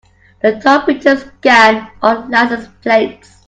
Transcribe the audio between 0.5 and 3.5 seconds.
toll bridges scan all license plates.